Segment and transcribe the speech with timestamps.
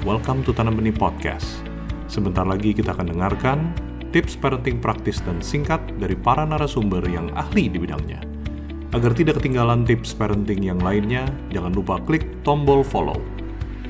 [0.00, 1.60] welcome to Tanam Benih Podcast.
[2.08, 3.58] Sebentar lagi kita akan dengarkan
[4.16, 8.24] tips parenting praktis dan singkat dari para narasumber yang ahli di bidangnya.
[8.96, 13.20] Agar tidak ketinggalan tips parenting yang lainnya, jangan lupa klik tombol follow.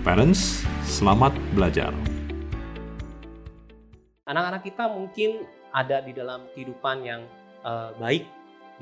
[0.02, 1.94] Parents, selamat belajar.
[4.26, 7.22] Anak-anak kita mungkin ada di dalam kehidupan yang
[7.62, 8.26] uh, baik,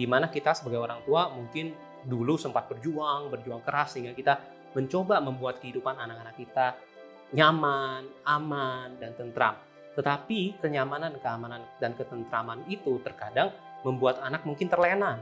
[0.00, 1.76] di mana kita sebagai orang tua mungkin
[2.08, 4.40] dulu sempat berjuang, berjuang keras sehingga kita
[4.72, 6.88] mencoba membuat kehidupan anak-anak kita
[7.32, 9.56] nyaman, aman, dan tentram.
[9.98, 13.51] Tetapi kenyamanan, keamanan, dan ketentraman itu terkadang
[13.82, 15.18] membuat anak mungkin terlena.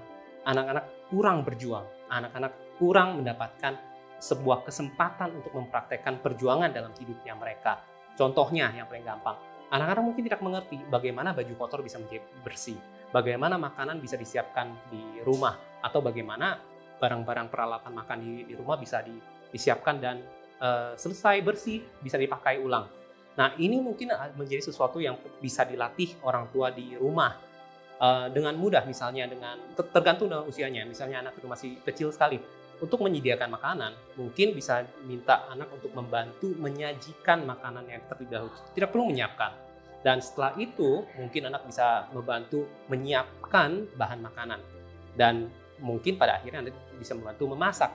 [0.47, 3.75] Anak-anak kurang berjuang, anak-anak kurang mendapatkan
[4.23, 7.83] sebuah kesempatan untuk mempraktekkan perjuangan dalam hidupnya mereka.
[8.17, 9.37] Contohnya yang paling gampang,
[9.75, 12.79] anak-anak mungkin tidak mengerti bagaimana baju kotor bisa menjadi bersih,
[13.13, 16.57] bagaimana makanan bisa disiapkan di rumah, atau bagaimana
[16.97, 19.13] barang-barang peralatan makan di, rumah bisa di,
[19.53, 20.17] disiapkan dan
[20.61, 22.89] uh, selesai bersih bisa dipakai ulang.
[23.37, 27.37] Nah ini mungkin menjadi sesuatu yang bisa dilatih orang tua di rumah
[28.01, 30.89] uh, dengan mudah misalnya dengan tergantung dengan usianya.
[30.89, 32.41] Misalnya anak itu masih kecil sekali
[32.77, 38.53] untuk menyediakan makanan mungkin bisa minta anak untuk membantu menyajikan makanan yang terlebih dahulu.
[38.73, 39.53] Tidak perlu menyiapkan.
[40.05, 44.61] Dan setelah itu mungkin anak bisa membantu menyiapkan bahan makanan
[45.19, 47.91] dan mungkin pada akhirnya anda bisa membantu memasak.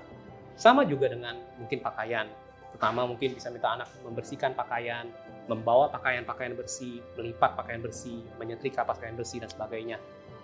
[0.59, 2.27] Sama juga dengan mungkin pakaian
[2.71, 5.11] Pertama mungkin bisa minta anak membersihkan pakaian,
[5.51, 9.97] membawa pakaian-pakaian bersih, melipat pakaian bersih, menyetrika pakaian bersih dan sebagainya.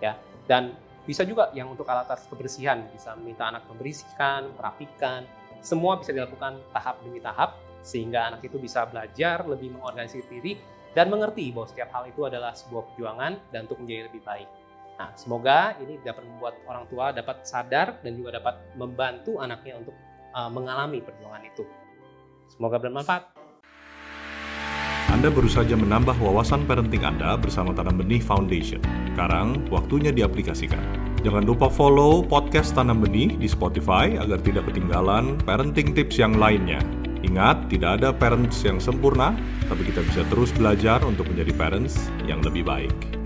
[0.04, 0.20] Ya.
[0.46, 0.76] Dan
[1.08, 5.24] bisa juga yang untuk alat-alat kebersihan bisa minta anak membersihkan, merapikan.
[5.64, 10.60] Semua bisa dilakukan tahap demi tahap sehingga anak itu bisa belajar lebih mengorganisir diri
[10.92, 14.50] dan mengerti bahwa setiap hal itu adalah sebuah perjuangan dan untuk menjadi lebih baik.
[14.98, 19.96] Nah, semoga ini dapat membuat orang tua dapat sadar dan juga dapat membantu anaknya untuk
[20.34, 21.64] uh, mengalami perjuangan itu.
[22.48, 23.38] Semoga bermanfaat.
[25.08, 28.84] Anda baru saja menambah wawasan parenting Anda bersama Tanam Benih Foundation.
[29.16, 30.84] Sekarang, waktunya diaplikasikan.
[31.26, 36.84] Jangan lupa follow podcast Tanam Benih di Spotify agar tidak ketinggalan parenting tips yang lainnya.
[37.26, 39.34] Ingat, tidak ada parents yang sempurna,
[39.66, 43.17] tapi kita bisa terus belajar untuk menjadi parents yang lebih baik.